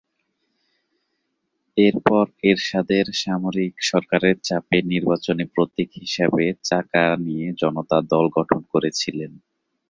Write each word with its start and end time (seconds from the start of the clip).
এর 1.77 1.95
পর 2.07 2.25
এরশাদের 2.43 3.05
সামরিক 3.21 3.73
সরকারের 3.89 4.35
চাপে 4.43 4.77
নির্বাচনী 4.91 5.45
প্রতীক 5.53 5.89
হিসাবে 6.01 6.43
চাকা 6.63 7.05
নিয়ে 7.25 7.47
জনতা 7.61 7.97
দল 8.11 8.25
গঠন 8.37 8.59
করেছিলেন। 8.73 9.31